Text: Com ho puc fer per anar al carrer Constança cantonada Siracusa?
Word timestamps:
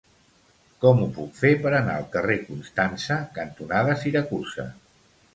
Com 0.83 1.01
ho 1.01 1.09
puc 1.17 1.35
fer 1.41 1.51
per 1.65 1.73
anar 1.79 1.97
al 2.01 2.07
carrer 2.15 2.37
Constança 2.47 3.17
cantonada 3.35 3.99
Siracusa? 4.05 4.65